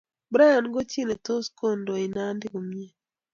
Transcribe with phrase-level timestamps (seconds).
[0.33, 2.87] Brian ko chi netos kondoi Nandi komnye